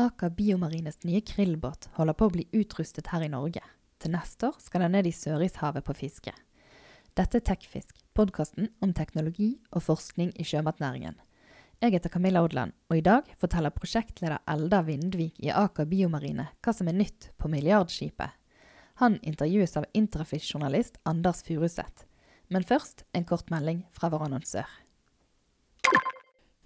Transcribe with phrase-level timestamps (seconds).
[0.00, 3.60] Aker Biomarines nye krillbåt holder på å bli utrustet her i Norge.
[4.00, 6.32] Til neste år skal den ned i Sørishavet på fiske.
[7.18, 11.18] Dette er Tekfisk, podkasten om teknologi og forskning i sjømatnæringen.
[11.84, 16.76] Jeg heter Camilla Odland, og i dag forteller prosjektleder Elda Vindvik i Aker Biomarine hva
[16.76, 18.32] som er nytt på Milliardskipet.
[19.04, 22.06] Han intervjues av Intrafish-journalist Anders Furuseth.
[22.48, 24.68] Men først en kort melding fra vår annonsør.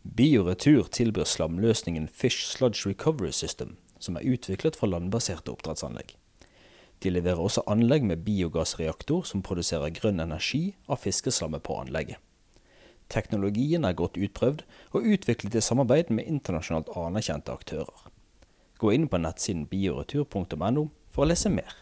[0.05, 6.13] Bioretur tilbyr slamløsningen Fish Sludge Recovery System, som er utviklet fra landbaserte oppdrettsanlegg.
[7.01, 12.21] De leverer også anlegg med biogassreaktor som produserer grønn energi av fiskeslammet på anlegget.
[13.09, 18.07] Teknologien er godt utprøvd og utviklet i samarbeid med internasjonalt anerkjente aktører.
[18.79, 21.81] Gå inn på nettsiden bioretur.no for å lese mer.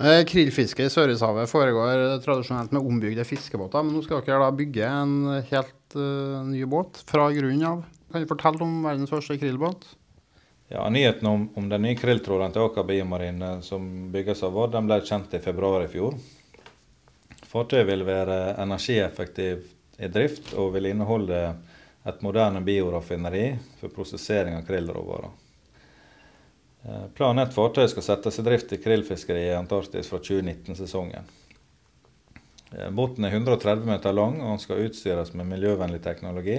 [0.00, 4.88] Eh, Krillfiske i Sørishavet foregår tradisjonelt med ombygde fiskebåter, men nå skal dere da bygge
[4.88, 5.16] en
[5.52, 7.82] helt uh, ny båt fra grunnen av.
[8.12, 9.86] Kan du fortelle om verdens første krillbåt?
[10.72, 14.88] Ja, Nyheten om, om den nye krilltråleren til Aker Biomarine som bygges av Vard, den
[14.88, 16.16] ble kjent i februar i fjor.
[17.52, 21.42] Fartøyet vil være energieffektivt i drift og vil inneholde
[22.08, 25.30] et moderne bioraffineri for prosessering av krillråvarer.
[26.82, 31.28] Eh, planen er at fartøyet skal settes i drift i krillfiskeriet i Antarktis fra 2019-sesongen.
[32.78, 36.58] Eh, båten er 130 meter lang og den skal utstyres med miljøvennlig teknologi.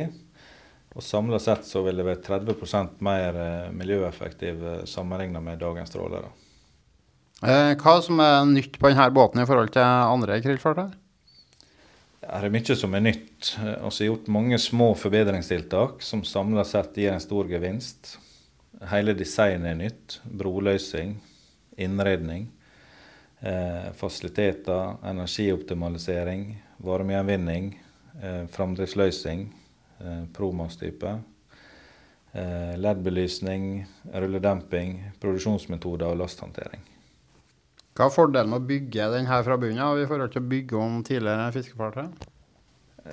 [0.94, 6.32] Og Samla sett så vil det være 30% mer eh, miljøeffektiv sammenlignet med dagens trålere.
[7.44, 10.94] Hva som er nytt på denne båten i forhold til andre krillfartøy?
[12.24, 13.50] Det er mye som er nytt.
[13.60, 18.14] Vi har gjort mange små forbedringstiltak som samla sett gir en stor gevinst.
[18.88, 20.16] Hele designet er nytt.
[20.24, 21.18] Broløsing,
[21.76, 22.48] innredning,
[23.44, 27.84] eh, fasiliteter, energioptimalisering, varmegjenvinning,
[28.22, 29.54] eh, framdriftsløsning,
[30.00, 31.20] eh, Promas-type.
[32.32, 36.82] Eh, LED-belysning, rulledemping, produksjonsmetoder og lasthåndtering.
[37.94, 40.50] Hva er fordelen med å bygge den her fra bunnen av i forhold til å
[40.50, 42.08] bygge om tidligere fiskefartøy?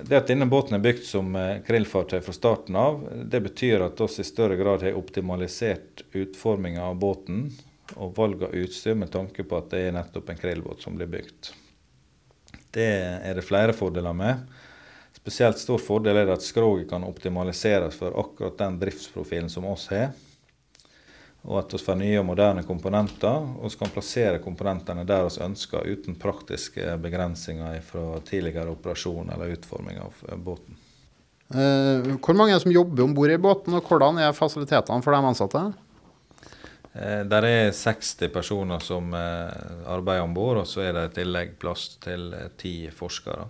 [0.07, 4.01] Det at denne båten er bygd som eh, krillfartøy fra starten av, det betyr at
[4.01, 7.51] vi i større grad har optimalisert utforminga av båten
[7.95, 11.09] og valg av utstyr med tanke på at det er nettopp en krillbåt som blir
[11.11, 11.51] bygd.
[12.71, 12.89] Det
[13.21, 14.43] er det flere fordeler med.
[15.15, 19.89] Spesielt stor fordel er det at skroget kan optimaliseres for akkurat den driftsprofilen som oss
[19.91, 20.11] har
[21.41, 23.47] og at vi får nye og moderne komponenter.
[23.57, 29.55] Og vi kan plassere komponentene der vi ønsker, uten praktiske begrensninger fra tidligere operasjon eller
[29.55, 30.77] utforming av eh, båten.
[31.51, 35.01] Eh, hvor mange er det som jobber om bord i båten, og hvordan er fasilitetene
[35.03, 35.63] for de ansatte?
[36.93, 41.15] Eh, der er 60 personer som eh, arbeider om bord, og så er det i
[41.21, 43.47] tillegg plass til eh, ti forskere.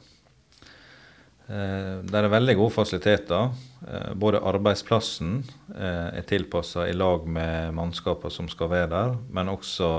[1.51, 3.51] Eh, det er veldig gode fasiliteter.
[3.87, 5.41] Eh, både arbeidsplassen
[5.75, 9.91] eh, er tilpassa i lag med mannskapene som skal være der, men også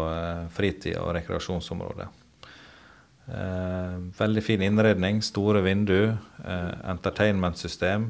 [0.54, 2.08] fritid- og rekreasjonsområdet.
[4.18, 6.16] Veldig fin innredning, store vinduer,
[6.90, 8.08] entertainmentsystem,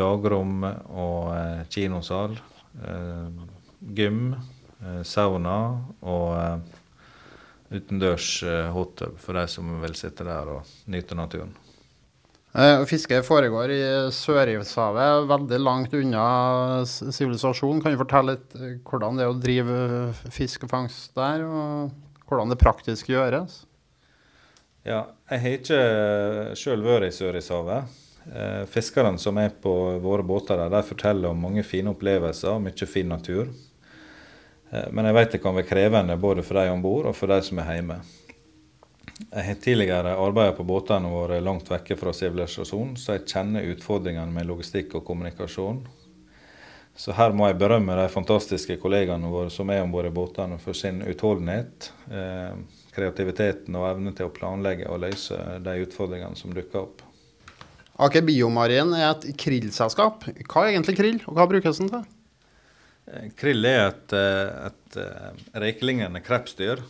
[0.00, 2.38] dagrom og kinosal.
[3.80, 4.34] Gym,
[5.04, 5.56] sauna
[6.00, 6.62] og
[7.70, 8.42] utendørs
[8.74, 11.52] hottub for de som vil sitte der og nyte naturen.
[12.90, 13.80] Fisket foregår i
[14.10, 17.78] Sørishavet, veldig langt unna sivilisasjonen.
[17.78, 19.76] Kan du fortelle litt hvordan det er å drive
[20.34, 23.62] fiskefangst der, og hvordan det praktisk gjøres?
[24.82, 25.80] Ja, jeg har ikke
[26.58, 27.98] sjøl vært i Sørishavet.
[28.74, 29.70] Fiskerne som er på
[30.02, 33.46] våre båter der, de forteller om mange fine opplevelser og mye fin natur.
[34.70, 37.40] Men jeg vet det kan være krevende både for de om bord og for de
[37.42, 37.96] som er hjemme.
[39.20, 44.32] Jeg har tidligere arbeidet på båtene våre langt vekke fra sivilisasjon, så jeg kjenner utfordringene
[44.32, 45.82] med logistikk og kommunikasjon.
[46.96, 50.58] Så her må jeg berømme de fantastiske kollegaene våre som er om bord i båtene
[50.60, 52.56] for sin utholdenhet, eh,
[52.96, 57.04] kreativiteten og evne til å planlegge og løse de utfordringene som dukker opp.
[58.00, 60.24] Aker Biomarin er et krillselskap.
[60.48, 62.04] Hva er egentlig krill, og hva brukes den til?
[63.10, 66.82] Eh, krill er et, eh, et, et eh, krepsdyr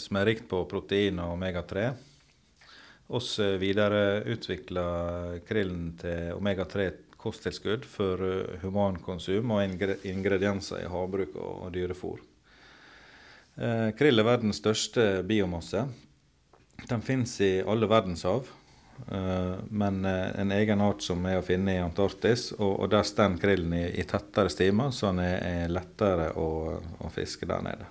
[0.00, 1.90] som er rikt på protein og omega-3.
[3.12, 4.84] Oss videreutvikla
[5.44, 6.86] krillen til omega-3
[7.20, 8.22] kosttilskudd for
[8.62, 12.22] humankonsum og ingredienser i havbruk og dyrefôr.
[13.98, 15.84] Krill er verdens største biomasse.
[16.88, 18.48] Den fins i alle verdenshav.
[19.06, 23.84] Men en egen art som er å finne i Antarktis, og, der står krillen i,
[24.00, 27.88] i tettere stimer, så den er, er lettere å, å fiske der nede.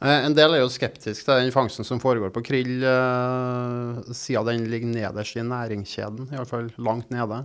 [0.00, 4.48] Eh, en del er jo skeptisk til den fangsten som foregår på krill, eh, siden
[4.48, 7.42] den ligger nederst i næringskjeden, iallfall langt nede.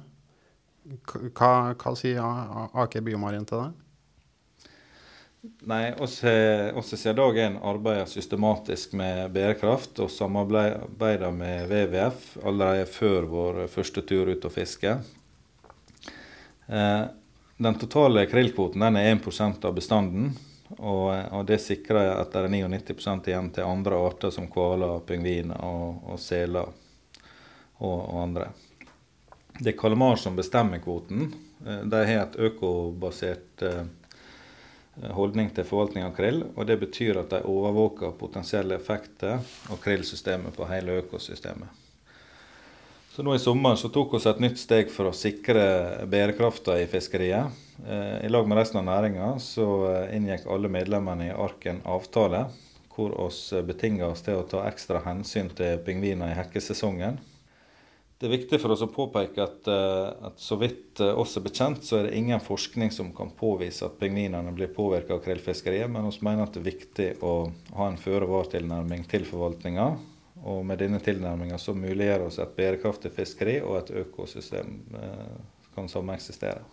[1.35, 3.84] Hva, hva sier Aker Biomarin til det?
[5.45, 11.67] Nei, oss ser oss har siden dag én arbeidet systematisk med bærekraft og samarbeider med
[11.69, 14.95] WWF allerede før vår første tur ut og fiske.
[16.67, 17.03] Eh,
[17.57, 20.31] den totale krillkvoten er 1 av bestanden,
[20.77, 25.61] og, og det sikrer at det er 99% igjen til andre arter som hvaler, pingviner
[25.61, 26.71] og, og seler
[27.77, 28.49] og, og andre.
[29.59, 31.29] Det er Kalmar som bestemmer kvoten.
[31.65, 33.85] Eh, De har et økobasert eh,
[35.15, 36.43] holdning til forvaltning av krill.
[36.55, 39.39] og Det betyr at de overvåker potensielle effekter
[39.69, 41.67] av krillsystemet på hele økosystemet.
[43.15, 46.87] Så nå I sommer så tok vi et nytt steg for å sikre bærekrafta i
[46.91, 47.47] fiskeriet.
[47.87, 52.45] Eh, I lag med resten av næringa så eh, inngikk alle medlemmene i Arken avtale
[52.95, 57.17] hvor oss betinga oss til å ta ekstra hensyn til pingviner i hekkesesongen.
[58.25, 61.43] Det er viktig for oss å påpeke at, eh, at så vidt eh, oss er
[61.45, 65.91] bekjent, så er det ingen forskning som kan påvise at pingvinene blir påvirka av krillfiskeriet,
[65.93, 67.35] men vi mener at det er viktig å
[67.77, 69.85] ha en føre-var-tilnærming til forvaltninga.
[70.41, 75.31] Og med denne tilnærminga så muliggjør oss et bærekraftig fiskeri og et økosystem eh,
[75.77, 76.65] kan sameksistere.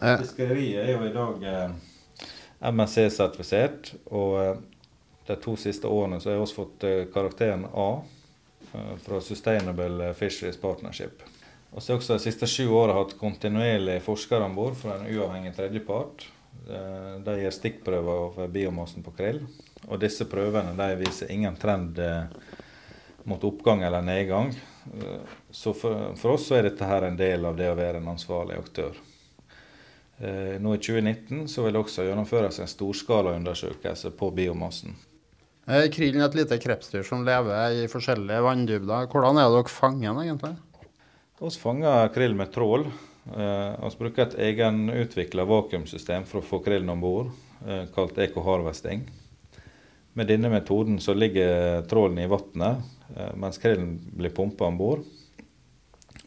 [0.00, 2.30] Eh, Fiskeriet er jo i dag eh,
[2.74, 4.54] MSC-sertifisert, og eh,
[5.30, 7.92] de to siste årene så har vi fått karakteren A
[9.04, 11.22] fra Sustainable Fisheries Partnership.
[11.78, 15.52] Så har også de siste sju åra hatt kontinuerlig forskere om bord fra en uavhengig
[15.56, 16.26] tredjepart.
[16.68, 19.44] Eh, De gir stikkprøver av biomassen på krill.
[19.88, 22.26] Og disse prøvene de viser ingen trend eh,
[23.24, 24.50] mot oppgang eller nedgang.
[24.94, 28.02] Eh, Så for, for oss så er dette her en del av det å være
[28.02, 28.98] en ansvarlig aktør.
[30.18, 34.98] Eh, Nå i 2019 så vil det også gjennomføres en storskalaundersøkelse på biomassen.
[35.70, 39.06] Eh, Krillen er et lite krepsdyr som lever i forskjellige vanndybder.
[39.12, 40.56] Hvordan er dere fanger den egentlig?
[41.40, 42.88] Vi fanger krill med trål.
[43.30, 47.30] Eh, Vi bruker et egenutvikla vakuumsystem for å få krillen om bord,
[47.66, 49.06] eh, kalt eco-harvesting.
[50.12, 52.82] Med denne metoden så ligger trålen i vannet
[53.16, 55.04] eh, mens krillen blir pumpa om bord.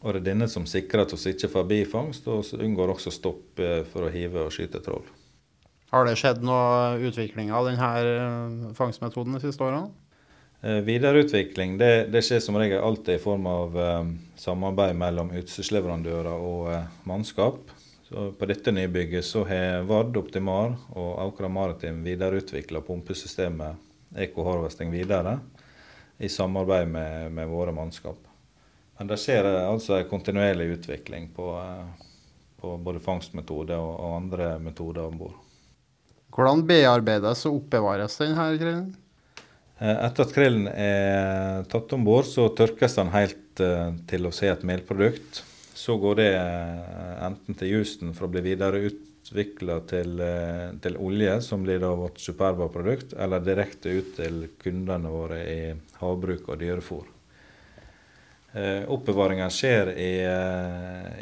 [0.04, 3.12] Og det er denne som sikrer at vi ikke får bifangst, og vi unngår også
[3.12, 5.04] stopp eh, for å hive og skyte trål.
[5.92, 9.92] Har det skjedd noe utvikling av denne fangstmetoden de siste årene?
[10.64, 16.34] Eh, Videreutvikling det, det skjer som regel alltid i form av eh, samarbeid mellom utstyrsleverandører
[16.34, 17.62] og eh, mannskap.
[18.08, 24.92] Så på dette nybygget så har Vard Optimar og Aukra Maritim videreutvikla pumpesystemet Eco Harvesting
[24.92, 25.38] videre
[26.18, 28.18] i samarbeid med, med våre mannskap.
[28.98, 32.04] Men det skjer eh, altså en kontinuerlig utvikling på, eh,
[32.60, 35.43] på både fangstmetode og, og andre metoder om bord.
[36.34, 38.86] Hvordan bearbeides og oppbevares denne krillen?
[39.78, 44.34] Eh, Etter at krillen er tatt om bord, så tørkes den helt eh, til å
[44.34, 45.44] se et melprodukt.
[45.74, 50.24] Så går det eh, enten til jusen for å bli videreutvikla til,
[50.82, 55.60] til olje, som blir da vårt superba-produkt, eller direkte ut til kundene våre i
[56.00, 57.10] havbruk og dyrefôr.
[58.94, 60.12] Oppbevaringen skjer i,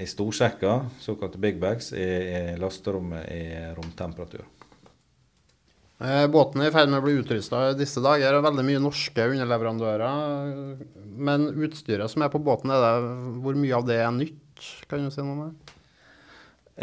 [0.03, 4.44] i storsekker, såkalte big bags, i, i lasterommet i romtemperatur.
[6.02, 8.34] Eh, Båten er i ferd med å bli utrusta i disse dager.
[8.34, 10.80] og Veldig mye norske underleverandører.
[11.14, 13.12] Men utstyret som er på båten, er det,
[13.44, 14.66] hvor mye av det er nytt?
[14.90, 15.78] Kan du si noe om det?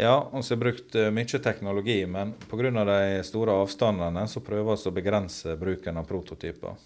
[0.00, 2.70] Ja, vi har brukt eh, mye teknologi, men pga.
[2.70, 6.78] de store avstandene så prøver vi å begrense bruken av prototyper.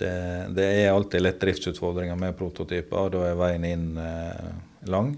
[0.00, 0.12] Det,
[0.56, 4.52] det er alltid litt driftsutfordringer med prototyper, og da er veien inn eh,
[4.88, 5.16] lang.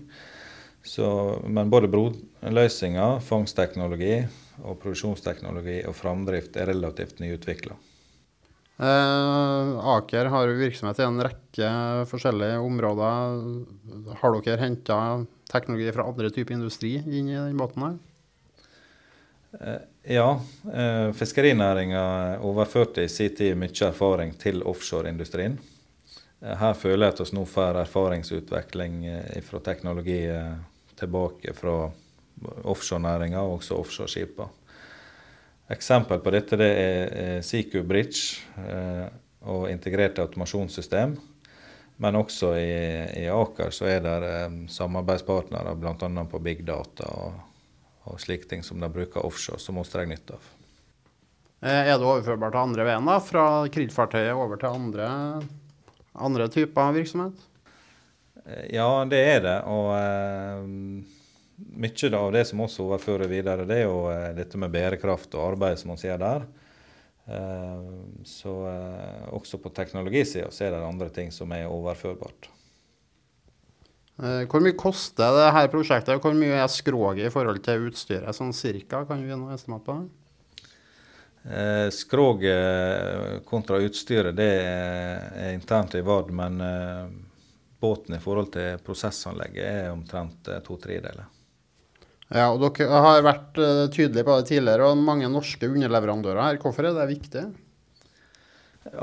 [0.82, 1.06] Så,
[1.46, 4.16] men både broløsninger, fangstteknologi
[4.66, 7.76] og produksjonsteknologi og framdrift er relativt nyutvikla.
[8.82, 11.68] Eh, Aker har jo virksomhet i en rekke
[12.10, 13.36] forskjellige områder.
[14.18, 14.98] Har dere henta
[15.52, 17.96] teknologi fra andre typer industri inn i den båten her?
[19.60, 25.58] Eh, Ja, eh, fiskerinæringa overførte i sin tid mye erfaring til offshoreindustrien.
[26.42, 30.56] Eh, Her føler jeg at vi nå får erfaringsutvikling eh, fra teknologi eh,
[31.02, 31.76] tilbake fra
[32.64, 34.48] offshorenæringa og også offshoreskipa.
[35.72, 39.06] Eksempel på dette det er Siku Bridge eh,
[39.48, 41.14] og integrerte automasjonssystem.
[42.02, 42.72] Men også i,
[43.22, 46.24] i Aker så er det eh, samarbeidspartnere bl.a.
[46.30, 47.38] på big data og,
[48.10, 50.50] og slike ting som de bruker offshore, som vi drar nytte av.
[51.62, 53.20] Eh, er det overførbart til andre veien, da?
[53.22, 55.08] Fra krigsfartøyet over til andre,
[56.12, 57.48] andre typer virksomhet?
[58.46, 59.58] Eh, Ja, det er det.
[59.70, 60.64] Og uh,
[61.82, 65.52] mye av det som også overfører videre, det er jo uh, dette med bærekraft og
[65.52, 66.48] arbeid som man ser der.
[68.26, 68.50] Så
[69.30, 72.48] også på teknologisida så er det andre ting som er overførbart.
[74.50, 78.34] Hvor mye koster det her prosjektet, og hvor mye er skroget i forhold til utstyret?
[78.34, 80.10] Sånn cirka, kan vi noe estimat på det?
[81.44, 87.06] Eh, Skroget kontra utstyret det er er internt i Vard, men eh,
[87.82, 91.26] båten i forhold til prosessanlegget er omtrent eh, to tredeler.
[92.32, 96.60] Ja, og Dere har vært eh, tydelige på det tidligere, og mange norske underleverandører her.
[96.62, 97.44] Hvorfor er det viktig?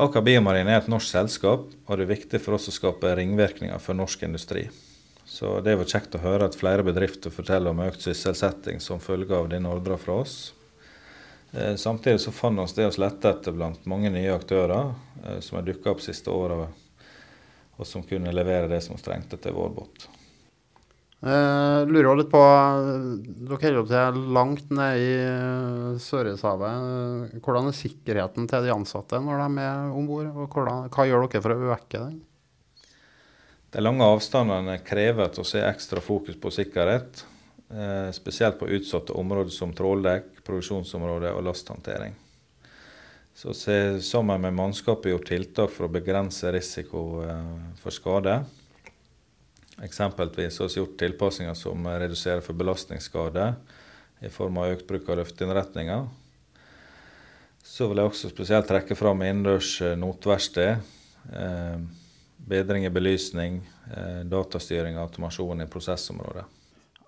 [0.01, 3.79] Aker Biomarin er et norsk selskap, og det er viktig for oss å skape ringvirkninger
[3.83, 4.65] for norsk industri.
[5.29, 9.37] Så det var kjekt å høre at flere bedrifter forteller om økt sysselsetting som følge
[9.37, 10.37] av denne ordra fra oss.
[11.53, 14.95] Eh, Samtidig så fant oss det oss lette etter blant mange nye aktører
[15.43, 16.63] som har dukka opp siste åra,
[17.79, 20.09] og som kunne levere det som vi trengte til vår båt.
[21.19, 22.99] Eh, lurer litt på eh,
[23.49, 26.85] Dere holder til langt ned i eh, Sørishavet.
[27.33, 30.29] Eh, Hvordan er sikkerheten til de ansatte når de er om bord?
[30.55, 32.21] Hva gjør dere for å vekke den?
[33.69, 37.25] De lange avstandene krever at vi har ekstra fokus på sikkerhet.
[37.69, 42.15] Eh, spesielt på utsatte områder som tråldekk, produksjonsområder og lasthåndtering.
[43.39, 43.53] Så
[44.01, 48.33] sammen med mannskapet gjort tiltak for å begrense risiko eh, for skade.
[49.79, 53.45] Eksempelvis har vi gjort tilpasninger som reduserer for belastningsskade
[54.27, 56.03] i form av økt bruk av løfteinnretninger.
[57.63, 60.83] Så vil jeg også spesielt trekke fram innendørs eh, notverksted.
[61.31, 61.79] Eh,
[62.49, 63.61] bedring i belysning,
[64.27, 66.43] datastyring og automasjon i prosessområdet.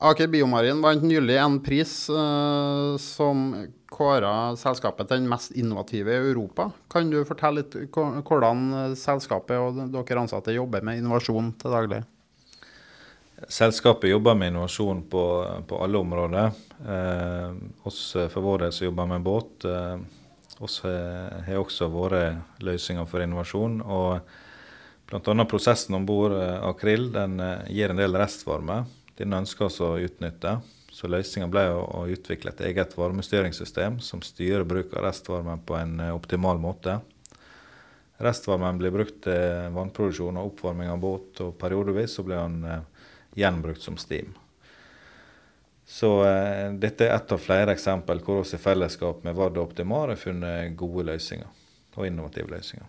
[0.02, 3.52] Aker Biomarin vant nylig en pris eh, som
[3.92, 6.70] kåra selskapet til den mest innovative i Europa.
[6.92, 12.02] Kan du fortelle litt hvordan eh, selskapet og dere ansatte jobber med innovasjon til daglig?
[13.50, 15.26] Selskapet jobber med innovasjon på,
[15.68, 16.52] på alle områder.
[16.86, 19.98] Eh, oss eh, for vår del som jobber med båt, eh,
[20.62, 22.24] oss har har også våre
[22.62, 23.82] løsninger for innovasjon.
[23.82, 24.22] og
[25.12, 25.46] Bl.a.
[25.46, 28.86] prosessen om bord eh, akrill den eh, gir en del restvarme.
[29.20, 30.54] Den ønsker vi å utnytte.
[30.92, 36.00] Så løsninga ble å, utvikle et eget varmestyringssystem som styrer bruk av restvarmen på en
[36.04, 37.00] eh, optimal måte.
[38.22, 43.08] Restvarmen blir brukt til vannproduksjon og oppvarming av båt, og periodevis så blir den eh,
[43.40, 44.36] gjenbrukt som steam.
[45.88, 49.72] Så eh, dette er ett av flere eksempel hvor vi i fellesskap med Vard og
[49.72, 51.48] Optimar har funnet gode løsninger
[51.96, 52.88] og innovative løsninger.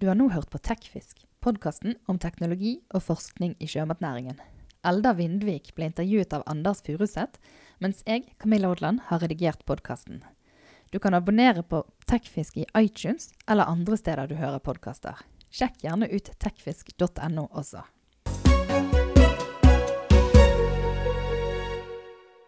[0.00, 4.40] Du har nå hørt på Tekfisk, podkasten om teknologi og forskning i sjømatnæringen.
[4.86, 7.40] Eldar Vindvik ble intervjuet av Anders Furuseth,
[7.84, 10.22] mens jeg, Camilla Odland, har redigert podkasten.
[10.90, 15.20] Du kan abonnere på Tekfisk i iTunes eller andre steder du hører podkaster.
[15.50, 17.84] Sjekk gjerne ut tekfisk.no også.